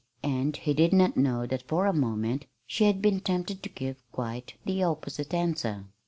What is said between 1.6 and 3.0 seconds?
for a moment she